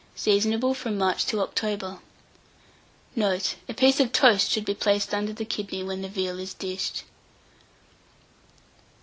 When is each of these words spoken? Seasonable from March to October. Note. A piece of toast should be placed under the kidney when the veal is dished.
Seasonable 0.15 0.73
from 0.75 0.97
March 0.97 1.27
to 1.27 1.41
October. 1.41 1.99
Note. 3.15 3.53
A 3.69 3.75
piece 3.75 3.99
of 3.99 4.11
toast 4.11 4.49
should 4.49 4.65
be 4.65 4.73
placed 4.73 5.13
under 5.13 5.31
the 5.31 5.45
kidney 5.45 5.83
when 5.83 6.01
the 6.01 6.09
veal 6.09 6.39
is 6.39 6.55
dished. 6.55 7.03